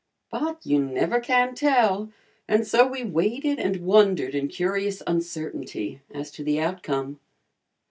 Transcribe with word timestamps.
But 0.31 0.65
"you 0.65 0.79
never 0.83 1.19
can 1.19 1.53
tell," 1.53 2.11
and 2.47 2.65
so 2.65 2.87
we 2.87 3.03
waited 3.03 3.59
and 3.59 3.85
wondered 3.85 4.33
in 4.33 4.47
curious 4.47 5.03
uncertainty 5.05 6.01
as 6.09 6.31
to 6.31 6.43
the 6.43 6.59
outcome. 6.59 7.19